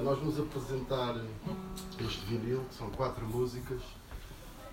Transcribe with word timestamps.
Uh, 0.00 0.02
nós 0.02 0.18
vamos 0.18 0.38
apresentar 0.38 1.14
este 2.00 2.24
vinil, 2.26 2.64
que 2.68 2.74
são 2.74 2.90
quatro 2.90 3.26
músicas, 3.26 3.80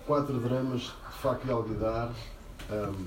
quatro 0.06 0.38
dramas 0.40 0.80
de 0.82 1.18
Faco 1.20 1.46
e 1.46 1.50
Alguidar, 1.50 2.12
um, 2.70 3.06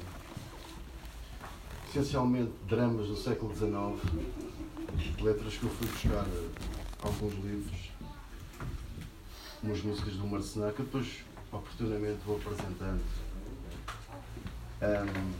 essencialmente 1.90 2.52
dramas 2.68 3.08
do 3.08 3.16
século 3.16 3.54
XIX, 3.56 4.00
letras 5.22 5.58
que 5.58 5.64
eu 5.64 5.70
fui 5.70 5.88
buscar 5.88 6.26
alguns 7.04 7.34
livros, 7.44 7.92
umas 9.64 9.82
músicas 9.82 10.14
do 10.14 10.28
Marcenac, 10.28 10.76
que 10.76 10.84
depois 10.84 11.24
oportunamente 11.52 12.20
vou 12.26 12.38
apresentando. 12.38 13.02
Um, 14.82 15.32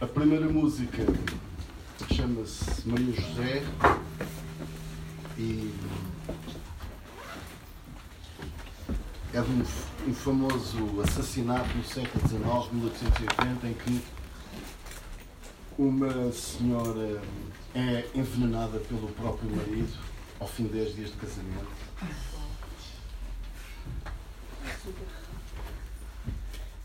a 0.00 0.06
primeira 0.06 0.48
música 0.48 1.04
chama-se 2.14 2.88
Maria 2.88 3.12
José 3.12 3.62
e 5.42 5.74
é 9.34 9.40
de 9.40 9.50
um, 9.50 9.64
um, 10.08 10.14
famoso 10.14 11.00
assassinato 11.00 11.76
no 11.76 11.84
século 11.84 12.28
XIX, 12.28 12.72
1880, 12.72 13.66
em 13.66 13.74
que 13.74 14.02
uma 15.76 16.30
senhora 16.30 17.20
é 17.74 18.06
envenenada 18.14 18.78
pelo 18.80 19.08
próprio 19.08 19.50
marido 19.50 19.98
ao 20.38 20.46
fim 20.46 20.64
de 20.64 20.74
10 20.74 20.94
dias 20.94 21.10
de 21.10 21.16
casamento. 21.16 21.72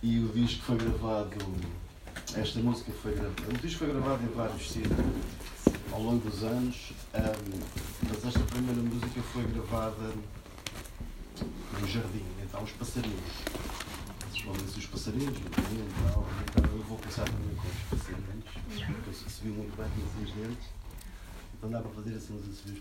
E 0.02 0.20
o 0.20 0.30
disco 0.30 0.64
foi 0.64 0.78
gravado 0.78 1.36
esta 2.36 2.60
música 2.60 2.92
foi 3.02 3.14
gravada. 3.14 3.50
O 3.50 3.58
disco 3.58 3.80
foi 3.80 3.88
gravado 3.92 4.24
em 4.24 4.34
vários 4.34 4.72
sítios 4.72 4.98
ao 5.92 6.02
longo 6.02 6.30
dos 6.30 6.44
anos, 6.44 6.94
um, 7.16 7.97
mas 8.18 8.26
esta 8.36 8.40
primeira 8.52 8.82
música 8.82 9.22
foi 9.22 9.44
gravada 9.44 10.12
no 11.80 11.88
jardim, 11.88 12.26
então 12.44 12.64
os 12.64 12.72
passarinhos. 12.72 13.20
Dizer 14.32 14.80
os 14.80 14.86
passarinhos, 14.88 15.38
então, 15.38 16.26
eu 16.64 16.84
vou 16.84 16.98
começar 16.98 17.26
também 17.26 17.56
com 17.56 17.68
os 17.68 18.02
passarinhos, 18.02 18.46
porque 18.96 19.10
eu 19.10 19.14
subi 19.30 19.50
muito 19.50 19.78
bem 19.78 19.88
com 20.16 20.24
os 20.24 20.32
dentes, 20.32 20.68
então 21.58 21.70
dá 21.70 21.80
para 21.80 21.92
fazer 21.92 22.16
assim 22.16 22.34
uns 22.34 22.50
assobios 22.50 22.80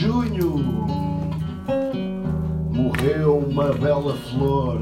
corretos. 0.00 0.76
flor. 4.30 4.80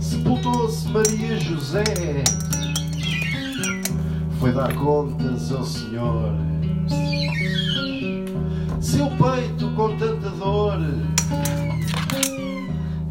Sepultou-se 0.00 0.88
Maria 0.88 1.38
José, 1.38 1.84
foi 4.38 4.52
dar 4.52 4.74
contas 4.74 5.52
ao 5.52 5.64
Senhor. 5.64 6.34
Seu 8.80 9.06
peito 9.06 9.70
com 9.76 9.96
tanta 9.96 10.30
dor, 10.30 10.78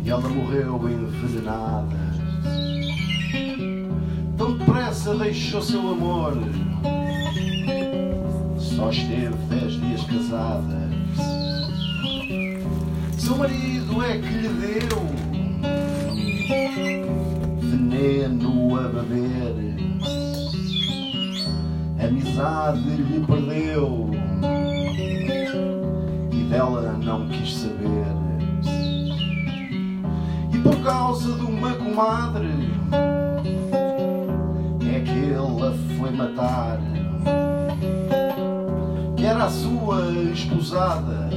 e 0.04 0.10
ela 0.10 0.30
morreu 0.30 0.90
envenenada. 0.90 2.10
Tão 4.38 4.58
depressa 4.58 5.14
deixou 5.16 5.62
seu 5.62 5.80
amor, 5.80 6.38
só 8.58 8.90
esteve 8.90 9.49
dez 10.10 10.28
dias 10.28 10.30
casada 10.30 10.90
seu 13.18 13.38
marido 13.38 14.04
é 14.04 14.18
que 14.18 14.28
lhe 14.28 14.50
deu 14.50 15.20
veneno 17.62 18.76
a 18.76 18.88
beber, 18.88 19.76
amizade 22.04 22.80
lhe 22.80 23.26
perdeu 23.26 24.10
e 26.32 26.44
dela 26.50 26.98
não 27.04 27.28
quis 27.28 27.56
saber. 27.56 27.90
E 30.52 30.58
por 30.60 30.82
causa 30.84 31.34
de 31.34 31.44
uma 31.44 31.74
comadre 31.74 32.72
é 34.92 35.00
que 35.02 35.12
ele 35.12 35.36
a 35.36 35.98
foi 35.98 36.12
matar, 36.12 36.80
era 39.40 39.46
a 39.46 39.50
sua 39.50 40.12
esposada 40.34 41.30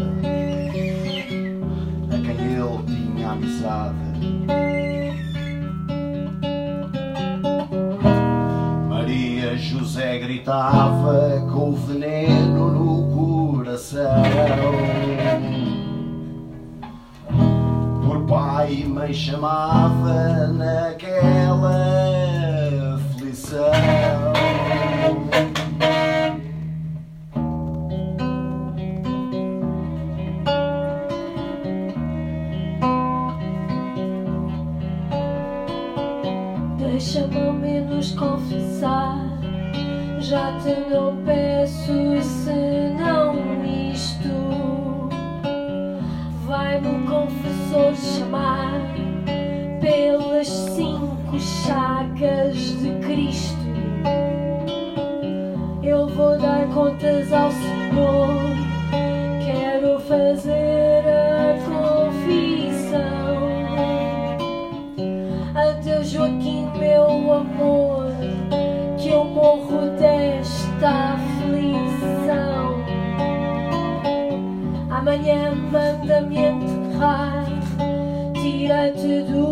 ele 2.28 2.82
tinha 2.84 3.30
amizade. 3.30 3.96
Maria 8.88 9.56
José 9.56 10.18
gritava 10.18 11.46
com 11.52 11.70
o 11.70 11.76
veneno 11.76 12.72
no 12.72 13.54
coração. 13.54 14.22
Por 18.04 18.26
pai 18.26 18.82
e 18.82 18.84
mãe 18.84 19.14
chamava 19.14 20.48
naquela 20.48 21.76
aflição. 22.96 24.11
já 40.32 40.58
te 40.60 40.74
não 40.88 41.14
yet 78.62 78.94
to 78.94 79.26
do 79.26 79.51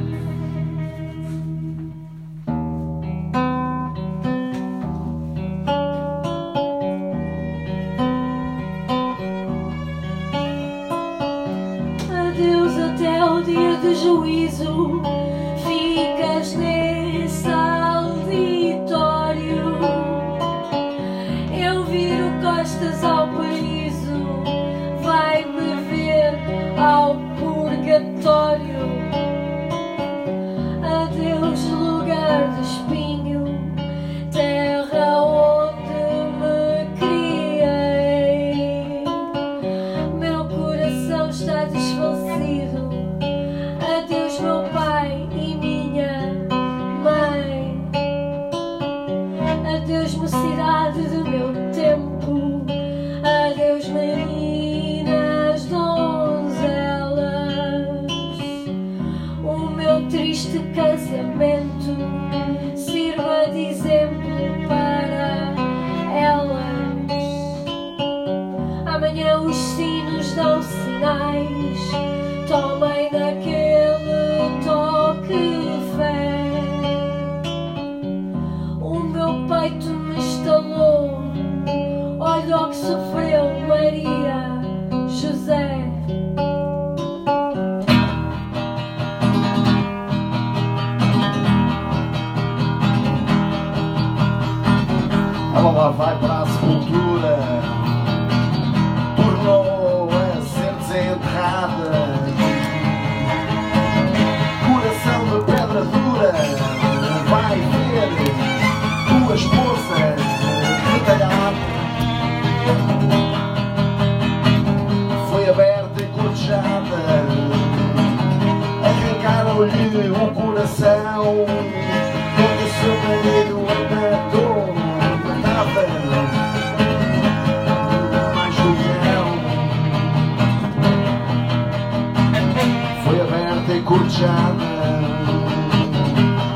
É 134.23 134.27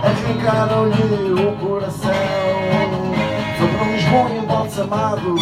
Arrancaram-lhe 0.07 1.33
o 1.33 1.51
coração. 1.57 2.11
Foi 3.57 3.67
para 3.67 3.91
Lisboa 3.91 4.29
embalsamado 4.35 5.35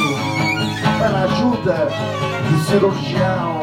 Para 0.99 1.17
a 1.17 1.23
ajuda 1.23 1.89
de 2.49 2.63
cirurgião. 2.63 3.59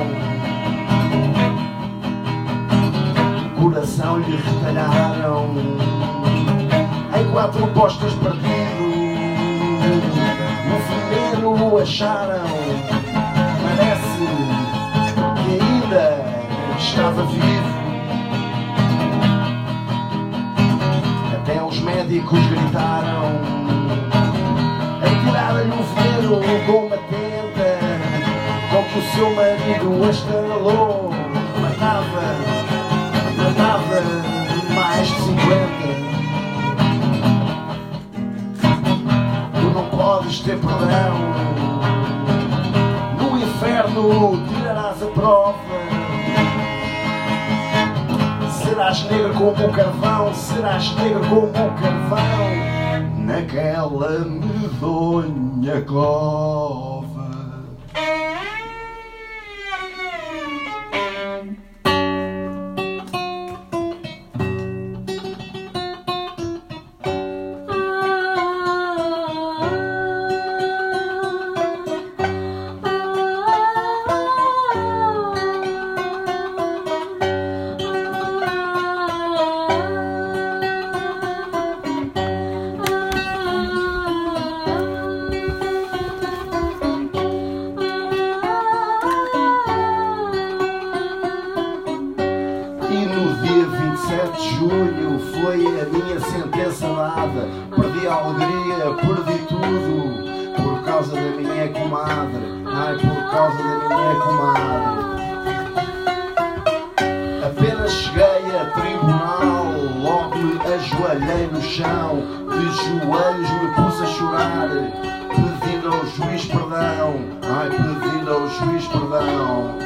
O 3.57 3.63
coração 3.63 4.19
lhe 4.19 4.37
retalharam 4.37 5.55
Em 7.19 7.33
quatro 7.33 7.67
postas 7.69 8.13
partido 8.15 8.85
No 10.69 10.81
fevereiro 10.81 11.65
o 11.65 11.79
acharam. 11.79 12.45
Parece 13.63 14.27
que 15.47 15.53
ainda 15.63 16.05
estava 16.79 17.25
vivo. 17.25 17.90
médicos 21.81 22.41
gritaram. 22.47 23.41
Atiraram-lhe 25.03 25.73
um 25.73 25.83
veneno 25.95 26.41
tenda, 27.09 27.79
Com 28.71 28.83
que 28.85 28.99
o 28.99 29.03
seu 29.15 29.35
marido 29.35 30.05
a 30.05 30.11
estralou 30.11 31.11
Matava, 31.61 32.27
matava 33.37 34.01
mais 34.75 35.07
de 35.09 35.15
50 35.15 35.81
Tu 39.55 39.67
não 39.75 39.85
podes 39.91 40.41
ter 40.41 40.59
perdão. 40.59 41.15
No 43.19 43.39
inferno 43.39 44.47
tirarás 44.49 45.03
a 45.03 45.07
prova. 45.07 46.00
Serás 48.91 49.09
negro 49.09 49.35
como 49.35 49.67
o 49.67 49.73
carvão, 49.73 50.35
serás 50.35 50.97
negro 50.97 51.21
como 51.29 51.47
o 51.47 51.75
carvão. 51.81 53.25
Naquela 53.25 54.19
medonha 54.25 55.81
cor 55.83 56.90
nada. 97.31 97.49
Perdi 97.77 98.07
a 98.07 98.15
alegria, 98.15 98.95
perdi 99.01 99.39
tudo. 99.47 100.31
Por 100.57 100.83
causa 100.85 101.15
da 101.15 101.21
minha 101.21 101.69
comadre. 101.69 102.43
Ai, 102.67 102.95
por 102.95 103.31
causa 103.31 103.57
da 103.57 103.79
minha 103.89 104.15
comadre. 104.21 105.11
Apenas 107.47 107.93
cheguei 107.93 108.59
a 108.59 108.65
tribunal. 108.73 109.65
Logo 110.03 110.37
me 110.37 110.59
ajoelhei 110.75 111.47
no 111.53 111.63
chão. 111.63 112.23
De 112.51 112.67
joelhos 112.77 113.51
me 113.51 113.69
pus 113.75 114.01
a 114.03 114.07
chorar. 114.07 114.69
Pedindo 115.61 115.89
ao 115.89 116.07
juiz 116.07 116.45
perdão. 116.47 117.15
Ai, 117.43 117.71
pedindo 117.71 118.31
ao 118.33 118.49
juiz 118.49 118.87
perdão. 118.87 119.79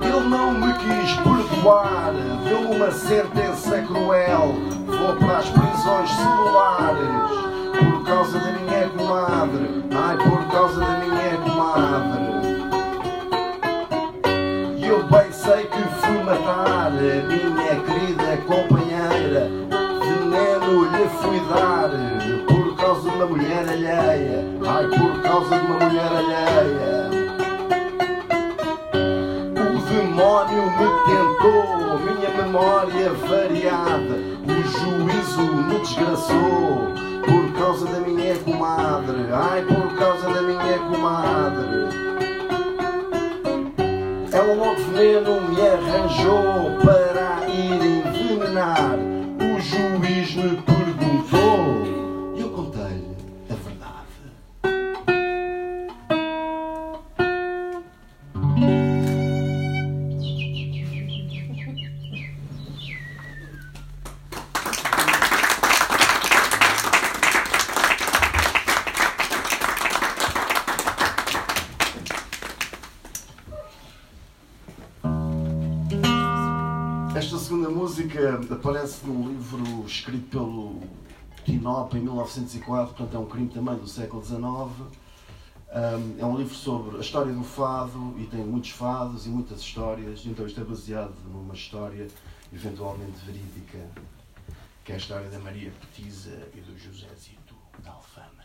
Ele 0.00 0.28
não 0.28 0.52
me 0.52 0.72
quis 0.74 1.12
perdoar, 1.14 2.12
Deu 2.44 2.70
uma 2.70 2.90
sentença 2.90 3.82
cruel 3.82 4.54
alheia, 24.10 24.44
ai 24.66 24.86
por 24.88 25.22
causa 25.22 25.58
de 25.58 25.66
uma 25.66 25.78
mulher 25.78 26.10
alheia. 26.12 27.10
O 29.54 29.78
demónio 29.88 30.62
me 30.76 30.88
tentou, 31.06 31.98
minha 32.00 32.30
memória 32.30 33.12
variada, 33.28 34.16
o 34.46 34.62
juízo 34.62 35.42
me 35.42 35.78
desgraçou. 35.80 36.90
Por 37.24 37.52
causa 37.58 37.86
da 37.86 38.00
minha 38.00 38.34
comadre, 38.36 39.26
ai 39.32 39.62
por 39.62 39.98
causa 39.98 40.28
da 40.30 40.42
minha 40.42 40.78
comadre. 40.78 41.80
Ela 44.32 44.54
logo 44.54 44.76
veneno 44.92 45.40
me 45.42 45.60
arranjou 45.60 46.78
para 46.84 47.48
ir 47.48 47.82
envenenar 47.82 48.96
o 49.38 49.60
juiz 49.60 50.34
me 50.34 50.69
Esta 77.20 77.38
segunda 77.38 77.68
música 77.68 78.40
aparece 78.50 79.06
num 79.06 79.28
livro 79.28 79.84
escrito 79.86 80.30
pelo 80.30 80.80
Tinop 81.44 81.94
em 81.94 82.00
1904, 82.00 82.94
portanto 82.94 83.14
é 83.14 83.18
um 83.18 83.26
crime 83.26 83.50
também 83.50 83.76
do 83.76 83.86
século 83.86 84.24
XIX. 84.24 84.40
Um, 84.40 86.18
é 86.18 86.24
um 86.24 86.34
livro 86.34 86.54
sobre 86.54 86.96
a 86.96 87.00
história 87.00 87.30
do 87.30 87.44
fado 87.44 88.14
e 88.18 88.24
tem 88.24 88.42
muitos 88.42 88.70
fados 88.70 89.26
e 89.26 89.28
muitas 89.28 89.60
histórias, 89.60 90.24
então 90.24 90.46
isto 90.46 90.62
é 90.62 90.64
baseado 90.64 91.14
numa 91.30 91.52
história 91.52 92.08
eventualmente 92.50 93.22
verídica, 93.26 93.78
que 94.82 94.92
é 94.92 94.94
a 94.94 94.98
história 94.98 95.28
da 95.28 95.38
Maria 95.40 95.70
Petiza 95.78 96.48
e 96.54 96.60
do 96.62 96.74
José-Zito 96.78 97.54
da 97.84 97.90
Alfama. 97.90 98.40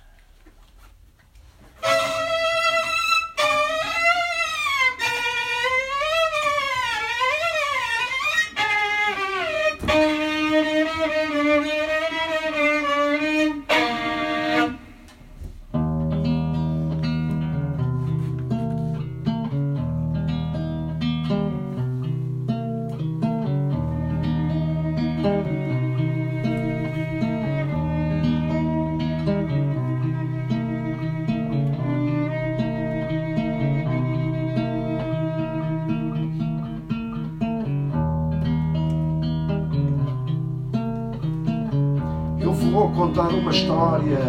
Contar 43.16 43.34
uma 43.34 43.52
história 43.52 44.20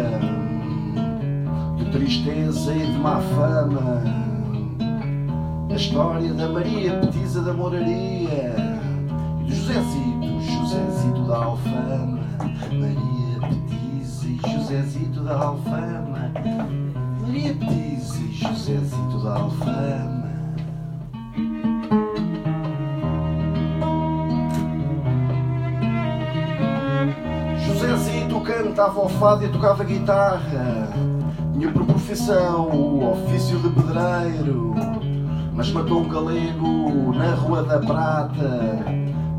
de 1.75 1.91
tristeza 1.91 2.73
e 2.73 2.85
de 2.85 2.97
má 2.97 3.19
fama. 3.19 4.01
A 5.69 5.75
história 5.75 6.33
da 6.33 6.47
Maria 6.47 6.97
Petiza 6.99 7.41
da 7.41 7.53
Moraria 7.53 8.55
e 9.41 9.43
do 9.43 9.53
Josezito, 9.53 10.41
Josezito 10.41 11.21
da 11.27 11.35
Alfama. 11.35 12.19
Maria 12.71 13.39
Petiza 13.41 14.25
e 14.25 14.53
Josezito 14.53 15.19
da 15.21 15.35
Alfama. 15.35 16.31
Maria 17.21 17.53
Petiza 17.55 18.19
e 18.21 18.31
Josezito 18.31 19.19
da 19.21 19.33
Alfama. 19.35 19.76
Cantava 28.77 28.99
ao 28.99 29.09
fado 29.09 29.43
e 29.43 29.49
tocava 29.49 29.83
guitarra. 29.83 30.87
Tinha 31.51 31.71
por 31.71 31.83
profissão 31.83 32.69
o 32.69 33.11
ofício 33.11 33.57
de 33.57 33.69
pedreiro. 33.69 34.75
Mas 35.51 35.71
matou 35.71 36.01
um 36.01 36.07
galego 36.07 37.11
na 37.15 37.33
Rua 37.33 37.63
da 37.63 37.79
Prata 37.79 38.85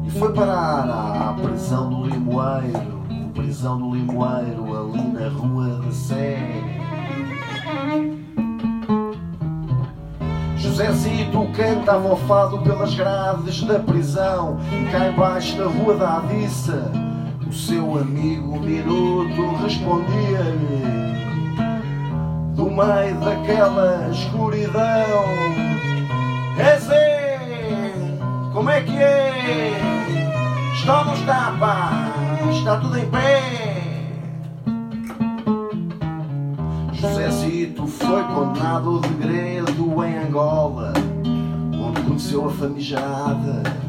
e 0.04 0.10
foi 0.10 0.32
parar 0.32 0.90
à 0.90 1.36
prisão 1.40 1.88
do 1.88 2.08
Limoeiro. 2.08 2.98
Prisão 3.32 3.78
do 3.78 3.94
Limoeiro, 3.94 4.76
ali 4.76 5.08
na 5.12 5.28
Rua 5.28 5.68
da 5.84 5.92
Sé. 5.92 6.40
Josézito 10.56 11.46
cantava 11.56 12.08
ao 12.08 12.16
fado 12.16 12.58
pelas 12.62 12.92
grades 12.92 13.62
da 13.62 13.78
prisão. 13.78 14.58
Cá 14.90 15.10
embaixo 15.10 15.56
na 15.56 15.66
Rua 15.66 15.94
da 15.94 16.16
Avissa. 16.16 17.07
O 17.48 17.52
seu 17.52 17.98
amigo 17.98 18.60
Minuto 18.60 19.56
respondia-lhe 19.62 20.82
Do 22.54 22.64
meio 22.66 23.18
daquela 23.20 24.10
escuridão 24.10 25.24
Zé, 26.78 27.40
como 28.52 28.68
é 28.68 28.82
que 28.82 28.98
é? 28.98 29.72
Está 30.74 30.98
ou 30.98 31.04
não 31.06 31.14
está, 31.14 31.56
pá? 31.58 31.90
Está 32.52 32.76
tudo 32.76 32.98
em 32.98 33.08
pé 33.08 33.42
Josézito 36.92 37.86
foi 37.86 38.22
condenado 38.24 39.00
de 39.00 39.08
degredo 39.08 40.04
em 40.04 40.18
Angola 40.18 40.92
Onde 41.82 42.02
conheceu 42.02 42.46
a 42.46 42.50
famigerada 42.50 43.87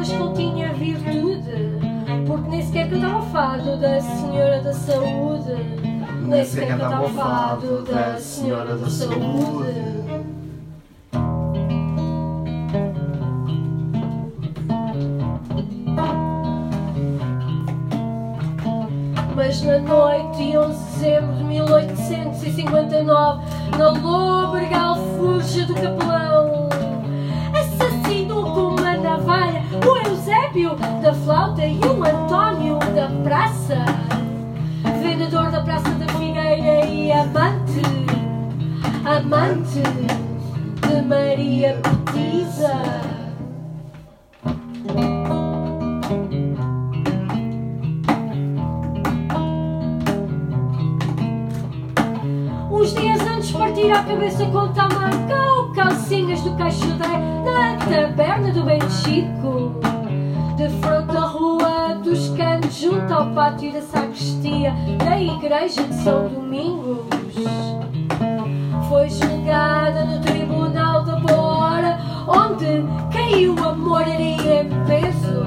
daquelas 0.00 0.08
que 0.08 0.16
não 0.16 0.32
tinha 0.32 0.72
virtude, 0.72 2.26
porque 2.26 2.50
nem 2.50 2.62
sequer 2.62 2.90
cantava 2.90 3.18
o 3.18 3.22
fado 3.30 3.76
da 3.76 4.00
Senhora 4.00 4.62
da 4.62 4.72
Saúde. 4.72 5.52
Nem 6.26 6.44
sequer 6.44 6.68
cantava 6.68 7.04
o 7.04 7.08
fado 7.10 7.82
da 7.82 8.18
Senhora 8.18 8.76
da 8.76 8.90
Saúde. 8.90 9.99
Amante 39.30 39.80
de 40.88 41.02
Maria 41.02 41.78
Petiza. 41.82 42.74
Uns 52.72 52.92
dias 52.92 53.20
antes 53.20 53.52
partir 53.52 53.92
à 53.92 54.02
cabeça 54.02 54.44
com 54.46 54.72
tamanco 54.72 55.72
Calcinhas 55.76 56.40
do 56.40 56.56
caixodeiro 56.56 57.44
Na 57.44 57.76
taberna 57.76 58.52
do 58.52 58.64
bem 58.64 58.80
Chico 58.90 59.80
De 60.56 60.68
frente 60.80 61.16
à 61.16 61.20
rua 61.20 61.94
dos 62.02 62.30
canos 62.30 62.74
Junto 62.74 63.12
ao 63.12 63.30
pátio 63.32 63.72
da 63.72 63.82
sacristia 63.82 64.72
Da 65.04 65.20
igreja 65.20 65.84
de 65.84 65.94
São 65.94 66.28
Domingos 66.28 67.79
Foi 68.90 69.08
julgada 69.08 70.04
no 70.04 70.20
tribunal 70.20 71.04
da 71.04 71.14
Bora 71.14 71.96
Onde 72.26 72.84
caiu 73.12 73.56
a 73.64 73.72
moraria 73.72 74.62
em 74.62 74.68
peso 74.84 75.44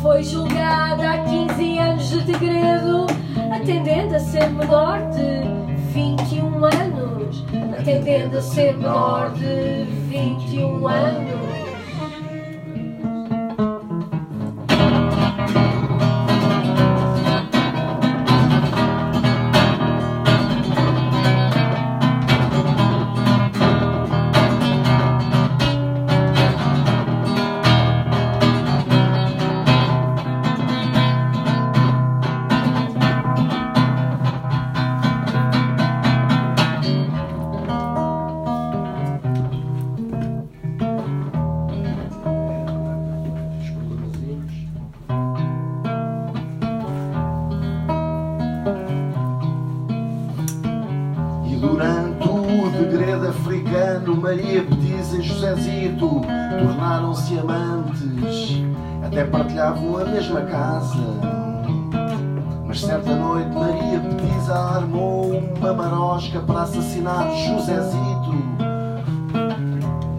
foi 0.00 0.24
julgada 0.24 1.10
há 1.10 1.18
15 1.18 1.78
anos 1.78 2.08
de 2.08 2.20
degredo, 2.22 3.06
atendendo 3.54 4.16
a 4.16 4.18
ser 4.18 4.50
menor 4.50 4.98
de 5.10 5.42
21 5.92 6.64
anos. 6.64 7.44
pretendendo 7.70 8.40
ser 8.40 8.76
menor 8.78 9.30
de 9.34 9.84
21 10.08 10.88
anos. 10.88 11.51
E 55.62 55.64
Josezito 55.64 56.20
tornaram-se 56.58 57.38
amantes, 57.38 58.62
até 59.06 59.24
partilhavam 59.24 59.96
a 59.96 60.04
mesma 60.06 60.40
casa. 60.40 60.98
Mas 62.66 62.80
certa 62.80 63.14
noite 63.14 63.54
Maria 63.54 64.00
Petiza 64.00 64.54
armou 64.54 65.40
uma 65.56 65.72
marosca 65.72 66.40
para 66.40 66.62
assassinar 66.62 67.30
Josezito. 67.30 68.34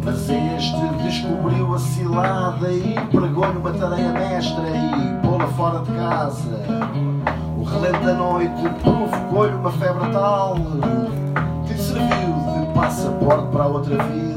Mas 0.06 0.30
este 0.30 1.04
descobriu 1.04 1.74
a 1.74 1.80
cilada 1.80 2.72
e 2.72 2.96
pregou-lhe 3.12 3.58
uma 3.58 3.74
tarefa 3.74 4.12
mestra 4.14 4.64
e 4.70 5.28
pô-la 5.28 5.48
fora 5.48 5.80
de 5.80 5.92
casa. 5.92 6.62
O 7.58 7.64
relento 7.64 8.06
da 8.06 8.14
noite 8.14 8.70
provocou-lhe 8.82 9.56
uma 9.56 9.72
febre 9.74 10.10
tal 10.14 10.56
que 11.68 11.74
serviu 11.74 12.08
de 12.08 12.74
passaporte 12.74 13.48
para 13.52 13.68
outra 13.68 14.04
vida. 14.04 14.33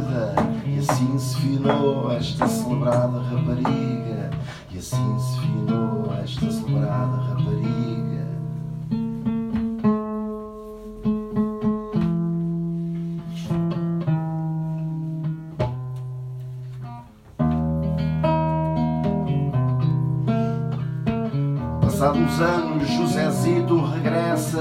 Assim 0.88 1.18
se 1.18 1.36
finou 1.38 2.12
esta 2.12 2.46
celebrada 2.46 3.20
rapariga. 3.20 4.30
E 4.70 4.78
assim 4.78 5.18
se 5.18 5.40
finou 5.40 6.14
esta 6.22 6.48
celebrada 6.52 7.16
rapariga. 7.16 8.05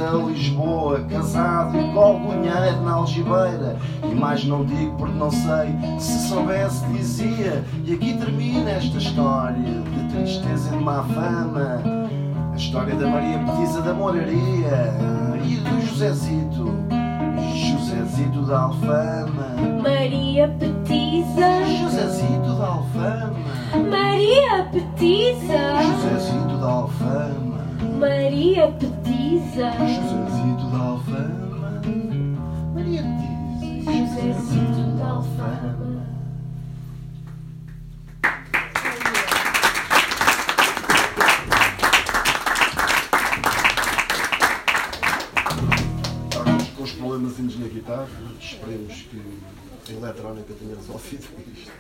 A 0.10 0.14
Lisboa, 0.14 1.00
casado 1.10 1.78
e 1.78 1.82
dinheiro 1.82 2.82
na 2.84 2.94
algibeira. 2.94 3.78
E 4.04 4.16
mais 4.16 4.46
não 4.46 4.66
digo 4.66 4.96
porque 4.98 5.18
não 5.18 5.32
sei, 5.32 5.76
se 6.00 6.28
soubesse 6.28 6.86
dizia. 6.88 7.64
E 7.86 7.94
aqui 7.94 8.14
termina 8.18 8.72
esta 8.72 8.98
história 8.98 9.62
de 9.62 10.14
tristeza 10.14 10.74
e 10.74 10.78
de 10.78 10.84
má 10.84 11.04
fama. 11.04 11.82
A 12.54 12.56
história 12.56 12.96
da 12.96 13.08
Maria 13.08 13.40
Petiza 13.40 13.82
da 13.82 13.94
Moraria 13.94 14.94
e 15.44 15.58
do 15.58 15.82
Josézito. 15.88 16.74
Josézito 17.54 18.42
da 18.44 18.60
Alfama. 18.60 19.56
Maria 19.82 20.48
Petiza, 20.60 21.66
Josézito 21.80 22.54
da 22.58 22.68
Alfama. 22.68 23.34
Maria 23.90 24.64
Petiza, 24.72 25.82
Josézito 25.82 26.58
da 26.58 26.68
Alfama. 26.68 27.55
Maria 28.06 28.72
Petiza, 28.72 29.72
Josézito 29.80 30.70
da 30.70 30.78
Alfama. 30.78 31.82
Maria 32.76 33.02
Petiza. 33.02 33.92
Josézito 33.92 34.92
da 34.96 35.08
Alfama. 35.08 36.06
Com 46.76 46.84
os 46.84 46.92
problemas 46.92 47.40
na 47.40 47.68
guitarra. 47.68 48.08
Esperemos 48.40 49.02
que 49.02 49.20
a 49.90 49.94
eletrónica 49.94 50.54
tenha 50.54 50.76
resolvido 50.76 51.26
isto. 51.56 51.72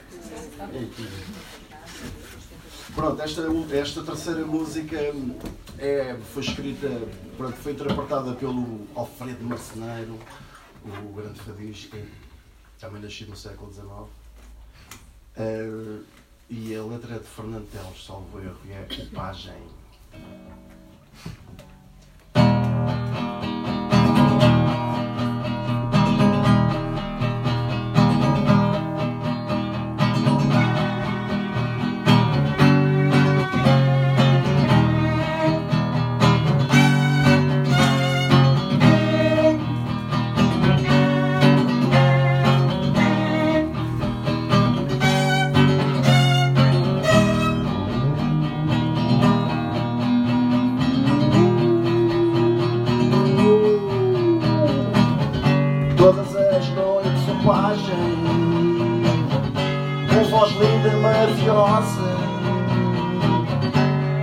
É 0.60 0.86
tudo. 0.96 2.45
Pronto, 2.96 3.22
esta, 3.22 3.42
esta 3.74 4.04
terceira 4.04 4.46
música 4.46 4.96
é, 5.78 6.18
foi 6.34 6.42
escrita, 6.42 6.88
pronto, 7.36 7.58
foi 7.58 7.74
interpretada 7.74 8.34
pelo 8.36 8.88
Alfredo 8.96 9.44
Marceneiro, 9.44 10.18
o 10.86 11.14
grande 11.14 11.38
fadista, 11.42 11.98
também 12.80 13.02
nascido 13.02 13.32
no 13.32 13.36
século 13.36 13.74
XIX. 13.74 13.90
Eh, 15.36 16.00
e 16.50 16.74
a 16.74 16.84
letra 16.86 17.16
é 17.16 17.20
de 17.20 17.26
Fernando 17.26 17.70
Teles, 17.70 18.06
salvo 18.06 18.40
erro, 18.40 18.60
e 18.66 18.72
é 18.72 18.88
Pagem. 19.14 19.62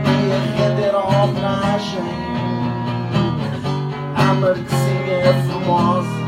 E 0.04 0.60
render 0.60 0.94
a 0.94 1.00
homenagem 1.00 2.00
À 4.16 4.34
Marquesinha 4.34 5.34
Formosa. 5.46 6.22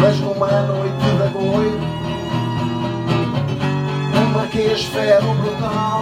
Mas 0.00 0.18
numa 0.20 0.62
noite 0.62 0.94
de 0.96 1.22
agouro 1.22 1.80
O 4.14 4.34
Marquês 4.34 4.84
ferro 4.84 5.34
brutal 5.34 6.01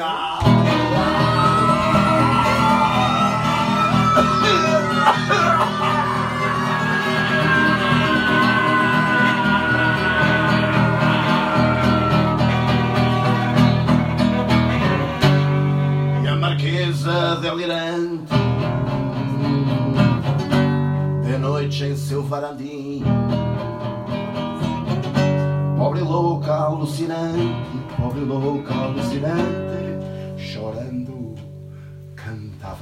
um 0.00 0.39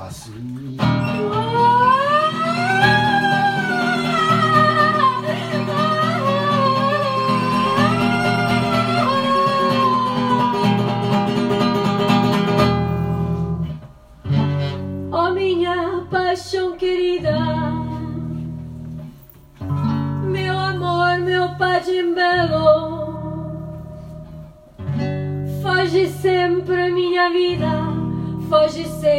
Cantava 0.09 0.78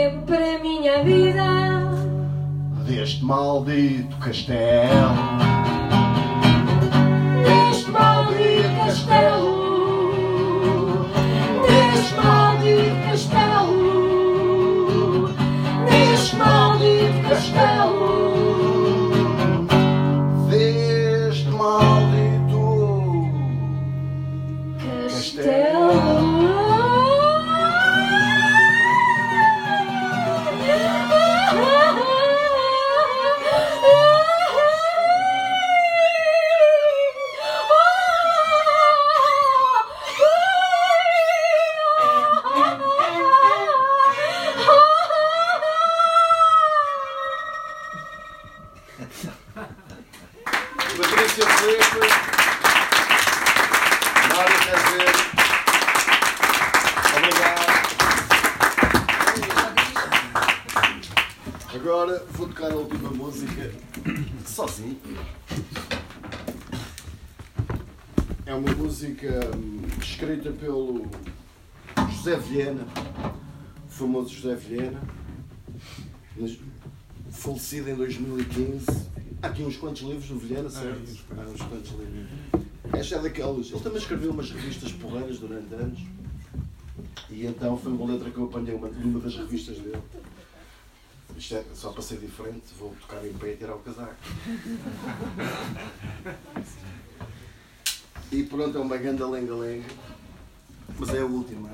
sempre 0.09 0.55
a 0.55 0.59
minha 0.59 1.03
vida 1.03 1.43
deste 2.85 3.23
maldito 3.23 4.17
castelo. 4.17 5.13
Deste 7.43 7.91
maldito 7.91 8.75
castelo. 8.85 9.49
Deste 11.67 12.15
maldito 12.15 12.95
castelo. 13.05 13.18
Obrigado. 57.17 57.69
Agora 61.73 62.25
vou 62.33 62.47
tocar 62.47 62.71
a 62.71 62.75
última 62.75 63.09
música 63.09 63.71
sozinho. 64.45 64.99
É 68.45 68.53
uma 68.53 68.71
música 68.73 69.51
hum, 69.55 69.81
escrita 70.01 70.51
pelo 70.51 71.07
José 72.11 72.37
Viena, 72.37 72.85
o 73.87 73.91
famoso 73.91 74.33
José 74.33 74.55
Viena, 74.55 75.01
falecido 77.31 77.89
em 77.89 77.95
2015. 77.95 78.85
Há 79.41 79.47
aqui 79.47 79.63
uns 79.63 79.77
quantos 79.77 80.01
livros 80.01 80.27
do 80.27 80.37
Vilhena, 80.37 80.69
certo? 80.69 80.99
Há 81.37 81.41
uns 81.41 81.61
quantos 81.61 81.91
livros. 81.91 82.48
Esta 82.93 83.15
é 83.15 83.19
daqueles. 83.19 83.71
Ele 83.71 83.79
também 83.81 83.97
escreveu 83.99 84.31
umas 84.31 84.51
revistas 84.51 84.91
porreiras 84.91 85.39
durante 85.39 85.73
anos. 85.73 85.99
E 87.29 87.45
então 87.45 87.77
foi 87.77 87.91
uma 87.91 88.11
letra 88.11 88.29
que 88.29 88.37
eu 88.37 88.45
apanhei 88.45 88.73
uma- 88.75 88.87
numa 88.89 89.19
das 89.19 89.35
revistas 89.37 89.77
dele. 89.77 90.01
Isto 91.37 91.55
é 91.55 91.63
só 91.73 91.91
para 91.91 92.01
ser 92.01 92.17
diferente, 92.17 92.63
vou 92.77 92.93
tocar 92.99 93.25
em 93.25 93.31
pé 93.33 93.53
e 93.53 93.57
tirar 93.57 93.75
o 93.75 93.79
casaco. 93.79 94.15
E 98.31 98.43
pronto, 98.43 98.77
é 98.77 98.81
uma 98.81 98.97
ganda 98.97 99.27
lenga-lenga. 99.27 99.87
Mas 100.97 101.09
é 101.13 101.21
a 101.21 101.25
última. 101.25 101.69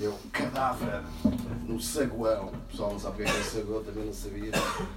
É 0.00 0.08
um 0.08 0.18
cadáver 0.32 1.02
no 1.66 1.80
saguão. 1.80 2.48
O 2.48 2.58
pessoal 2.70 2.92
não 2.92 2.98
sabe 3.00 3.22
o 3.22 3.24
que 3.24 3.30
é 3.30 3.32
que 3.34 3.38
é 3.40 3.42
saguão, 3.42 3.84
também 3.84 4.04
não 4.06 4.12
sabia. 4.12 4.50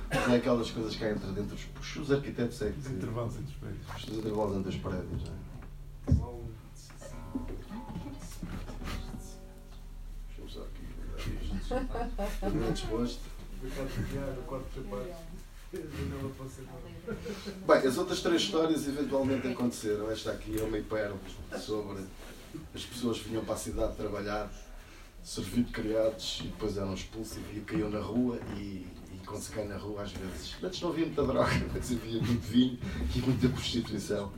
Mas 0.09 0.29
é 0.29 0.35
aquelas 0.37 0.71
coisas 0.71 0.95
que 0.95 1.03
há 1.03 1.11
entre 1.11 1.27
dentro 1.31 1.55
dos 1.55 1.95
os 1.97 2.11
arquitetos 2.11 2.61
é 2.61 2.71
que 2.71 2.79
Os 2.79 2.87
intervalos 2.87 3.35
entre 3.37 3.51
os 3.51 3.57
prédios. 3.57 4.03
os 4.07 4.17
intervalos 4.17 4.57
entre 4.57 4.69
os 4.69 4.75
prédios. 4.77 5.21
é. 5.27 5.47
Deixa-me 10.27 10.49
só 10.51 10.61
aqui 10.61 10.83
isto. 11.43 11.55
Estou 12.35 12.51
bem 12.51 12.71
disposto. 12.73 13.19
Bem, 17.67 17.77
as 17.87 17.97
outras 17.97 18.21
três 18.21 18.41
histórias 18.41 18.87
eventualmente 18.87 19.47
aconteceram. 19.47 20.09
Esta 20.09 20.31
aqui 20.31 20.57
é 20.59 20.63
uma 20.63 20.77
hipérbole 20.77 21.19
sobre 21.59 22.03
as 22.73 22.83
pessoas 22.85 23.19
que 23.19 23.29
vinham 23.29 23.43
para 23.43 23.55
a 23.55 23.57
cidade 23.57 23.95
trabalhar, 23.95 24.49
servir 25.27 25.63
de 25.65 25.71
criados 25.73 26.39
e 26.41 26.47
depois 26.47 26.77
eram 26.77 26.93
expulsos 26.93 27.37
e 27.53 27.59
caíam 27.59 27.89
na 27.89 27.99
rua 27.99 28.39
e, 28.55 28.87
e 29.11 29.19
quando 29.25 29.41
se 29.41 29.61
na 29.65 29.75
rua 29.75 30.03
às 30.03 30.11
vezes. 30.13 30.55
Antes 30.63 30.81
não 30.81 30.89
havia 30.89 31.05
muita 31.05 31.23
droga, 31.23 31.51
mas 31.75 31.91
havia 31.91 32.21
muito 32.21 32.47
vinho 32.47 32.79
e 33.13 33.19
muita 33.19 33.49
prostituição. 33.49 34.31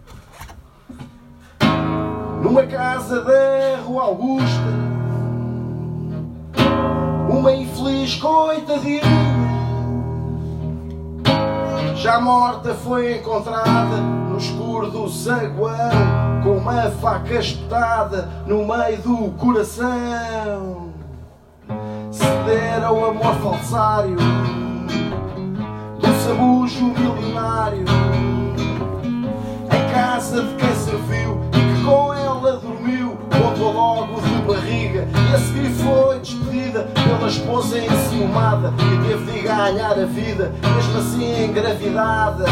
Numa 2.42 2.66
casa 2.66 3.22
da 3.22 3.82
Rua 3.82 4.04
Augusta, 4.04 4.50
uma 7.30 7.54
infeliz 7.54 8.16
coitadinha 8.16 9.04
já 11.96 12.20
morta 12.20 12.74
foi 12.74 13.18
encontrada 13.18 13.98
no 13.98 14.38
escuro 14.38 14.90
do 14.90 15.08
saguão 15.08 16.29
Com 16.44 16.58
uma 16.58 16.90
faca 17.02 17.36
espetada 17.36 18.30
no 18.46 18.66
meio 18.66 18.98
do 19.02 19.32
coração. 19.38 20.90
Ceder 22.12 22.84
ao 22.84 23.06
amor 23.06 23.36
falsário 23.36 24.18
Do 26.00 26.08
sabujo 26.24 26.86
milionário 26.86 27.86
Em 29.04 29.94
casa 29.94 30.42
de 30.42 30.56
quem 30.56 30.76
serviu 30.76 31.40
e 31.54 31.78
que 31.78 31.86
com 31.86 32.14
ela 32.14 32.54
dormiu 32.54 33.18
Voltou 33.30 33.72
logo 33.72 34.22
de 34.22 34.42
barriga 34.42 35.08
e 35.14 35.36
a 35.36 35.38
seguir 35.38 35.70
foi 35.70 36.20
despedida 36.20 36.88
Pela 36.96 37.28
esposa 37.28 37.78
enciumada 37.78 38.74
e 38.78 39.08
teve 39.08 39.32
de 39.32 39.42
ganhar 39.42 39.92
a 39.92 40.06
vida 40.06 40.52
Mesmo 40.76 40.98
assim 40.98 41.46
engravidada 41.46 42.46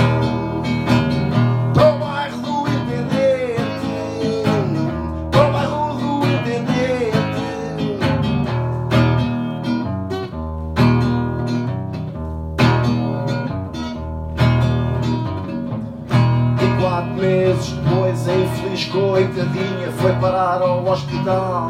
coitadinha 18.97 19.91
foi 19.97 20.11
parar 20.13 20.61
ao 20.61 20.83
hospital. 20.87 21.67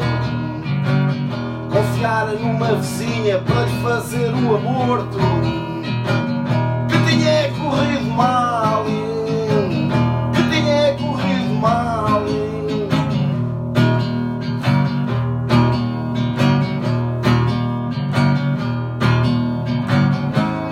Confiara 1.70 2.32
numa 2.34 2.76
vizinha 2.76 3.40
para 3.40 3.66
lhe 3.66 3.82
fazer 3.82 4.34
o 4.34 4.56
aborto. 4.56 5.18
Que 6.88 7.12
tinha 7.12 7.52
corrido 7.52 8.10
mal 8.12 8.86
Que 10.34 10.44
tinha 10.50 10.94
corrido 10.94 11.54
mal. 11.56 12.24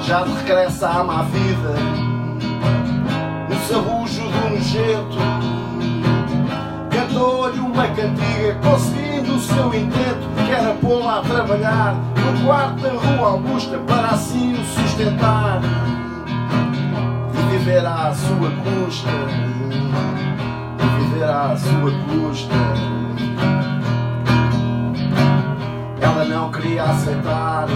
Já 0.01 0.23
de 0.23 0.31
regresso 0.31 0.85
à 0.85 1.03
má 1.03 1.23
vida 1.23 1.75
no 3.49 3.55
sabujo 3.67 4.21
do 4.21 4.49
nojento 4.49 5.14
Cantou-lhe 7.15 7.59
uma 7.59 7.87
cantiga 7.87 8.55
conseguindo 8.61 9.35
o 9.35 9.39
seu 9.39 9.73
intento 9.73 10.45
Que 10.45 10.51
era 10.51 10.73
pô-la 10.73 11.19
a 11.19 11.21
trabalhar 11.21 11.95
no 11.95 12.45
quarto 12.45 12.81
da 12.81 12.89
rua 12.89 13.29
Augusta 13.29 13.77
Para 13.87 14.09
assim 14.09 14.53
o 14.53 14.65
sustentar. 14.65 15.61
E 17.33 17.57
viver 17.57 17.85
à 17.85 18.13
sua 18.13 18.51
custa. 18.51 19.09
E 20.77 21.03
viver 21.03 21.23
à 21.23 21.55
sua 21.55 21.91
custa. 22.09 22.53
Ela 26.01 26.25
não 26.25 26.51
queria 26.51 26.83
aceitar 26.83 27.67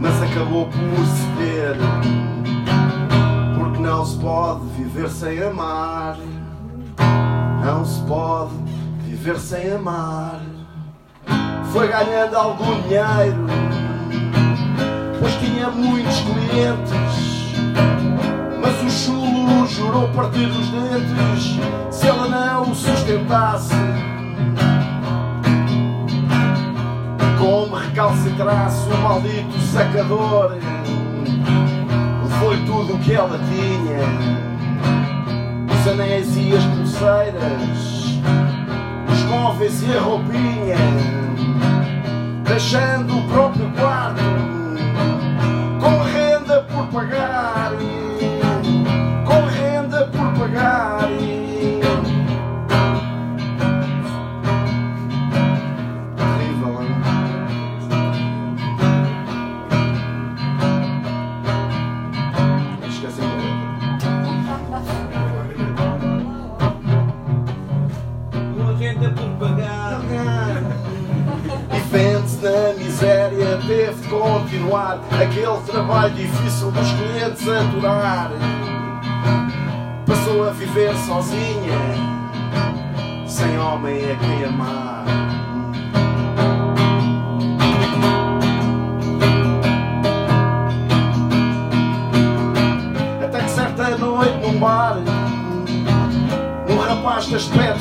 Mas 0.00 0.22
acabou 0.22 0.68
por 0.68 1.04
ceder. 1.04 1.76
Porque 3.58 3.78
não 3.78 4.06
se 4.06 4.18
pode 4.18 4.64
viver 4.68 5.10
sem 5.10 5.42
amar. 5.42 6.16
Não 7.64 7.82
se 7.82 7.98
pode 8.02 8.52
viver 9.06 9.38
sem 9.38 9.72
amar. 9.72 10.38
Foi 11.72 11.88
ganhando 11.88 12.36
algum 12.36 12.82
dinheiro, 12.82 13.46
pois 15.18 15.34
tinha 15.36 15.70
muitos 15.70 16.20
clientes. 16.20 16.92
Mas 18.60 18.82
o 18.82 18.90
chulo 18.90 19.66
jurou 19.66 20.08
partir 20.08 20.44
os 20.44 20.68
dentes 20.68 21.58
se 21.90 22.06
ela 22.06 22.28
não 22.28 22.70
o 22.70 22.74
sustentasse. 22.74 23.74
Como 27.38 27.76
recalcitrasse 27.76 28.90
o 28.90 28.98
maldito 28.98 29.58
sacador 29.72 30.58
foi 32.40 32.58
tudo 32.66 32.96
o 32.96 32.98
que 32.98 33.14
ela 33.14 33.38
tinha 33.38 34.53
Anéis 35.86 36.34
e 36.36 36.56
as 36.56 36.64
pulseiras 36.64 37.94
os 39.12 39.22
móveis 39.24 39.82
e 39.82 39.96
a 39.96 40.00
roupinha, 40.00 40.76
deixando 42.42 43.18
o 43.18 43.28
próprio 43.28 43.70
quarto 43.72 44.22
com 45.80 46.02
renda 46.02 46.62
por 46.62 46.86
pagar, 46.86 47.53
continuar 74.64 74.98
aquele 75.10 75.60
trabalho 75.66 76.14
difícil 76.14 76.70
dos 76.70 76.90
clientes 76.92 77.48
a 77.48 77.60
aturar. 77.60 78.30
Passou 80.06 80.48
a 80.48 80.50
viver 80.50 80.94
sozinha, 80.96 81.78
sem 83.26 83.58
homem 83.58 84.10
a 84.10 84.16
quem 84.16 84.44
amar. 84.44 85.04
Até 93.22 93.42
que 93.42 93.50
certa 93.50 93.98
noite 93.98 94.36
num 94.38 94.58
bar, 94.58 94.96
um 96.68 96.78
rapaz 96.78 97.26
de 97.26 97.36
aspecto 97.36 97.73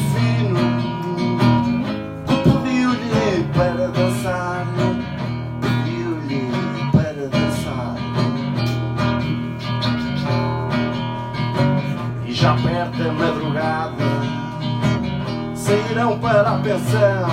saíram 15.74 16.20
para 16.20 16.52
a 16.52 16.58
pensão 16.58 17.28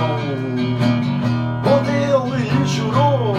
onde 1.66 1.90
ele 1.90 2.48
lhe 2.48 2.66
jurou 2.66 3.36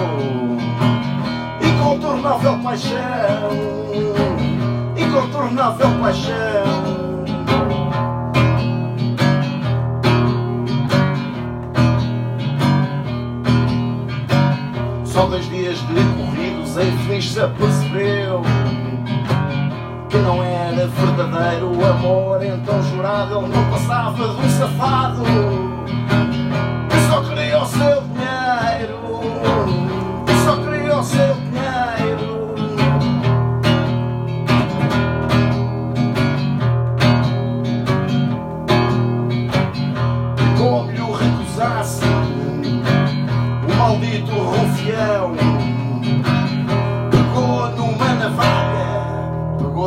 incontornável 1.61 2.59
paixão. 2.59 3.49
Incontornável 4.95 5.89
paixão. 5.99 6.81
Só 15.05 15.25
dois 15.25 15.49
dias 15.49 15.79
decorridos 15.81 16.77
a 16.77 16.85
infeliz 16.85 17.31
se 17.31 17.41
apercebeu 17.41 18.41
Que 20.09 20.17
não 20.17 20.41
era 20.41 20.50
verdadeiro 20.87 21.85
amor 21.85 22.43
Então 22.43 22.81
jurado 22.83 23.39
ele 23.39 23.47
não 23.47 23.71
passava 23.71 24.27
de 24.27 24.45
um 24.45 24.49
safado 24.49 25.70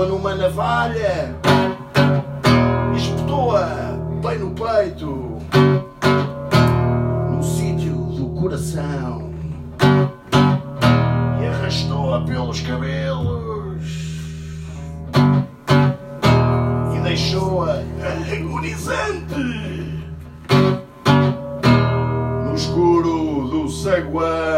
numa 0.07 0.35
navalha 0.35 1.35
espetou-a 2.97 3.67
bem 4.23 4.39
no 4.39 4.51
peito, 4.51 5.39
no 7.31 7.43
sítio 7.43 7.95
do 7.95 8.29
coração 8.41 9.31
e 11.41 11.47
arrastou-a 11.47 12.21
pelos 12.23 12.61
cabelos 12.61 13.85
e 16.95 16.99
deixou-a 17.03 17.83
agonizante 18.33 19.35
no 22.45 22.55
escuro 22.55 23.49
do 23.49 23.69
saguão. 23.69 24.54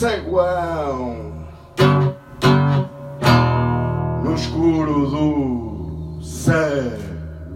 Saguão. 0.00 1.30
No 4.24 4.34
escuro 4.34 5.10
do 5.10 6.22
saguão. 6.22 7.50